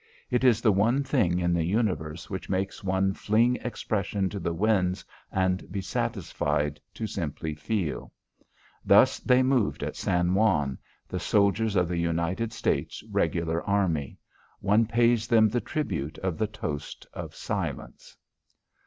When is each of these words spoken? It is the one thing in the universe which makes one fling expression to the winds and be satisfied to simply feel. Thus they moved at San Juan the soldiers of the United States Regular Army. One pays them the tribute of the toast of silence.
It 0.31 0.43
is 0.43 0.61
the 0.61 0.71
one 0.71 1.03
thing 1.03 1.37
in 1.39 1.53
the 1.53 1.63
universe 1.63 2.27
which 2.27 2.49
makes 2.49 2.83
one 2.83 3.13
fling 3.13 3.57
expression 3.57 4.29
to 4.29 4.39
the 4.39 4.51
winds 4.51 5.05
and 5.31 5.71
be 5.71 5.79
satisfied 5.79 6.79
to 6.95 7.05
simply 7.05 7.53
feel. 7.53 8.11
Thus 8.83 9.19
they 9.19 9.43
moved 9.43 9.83
at 9.83 9.95
San 9.95 10.33
Juan 10.33 10.79
the 11.07 11.19
soldiers 11.19 11.75
of 11.75 11.87
the 11.87 11.97
United 11.99 12.51
States 12.51 13.03
Regular 13.11 13.61
Army. 13.61 14.17
One 14.59 14.87
pays 14.87 15.27
them 15.27 15.47
the 15.49 15.61
tribute 15.61 16.17
of 16.17 16.39
the 16.39 16.47
toast 16.47 17.05
of 17.13 17.35
silence. 17.35 18.17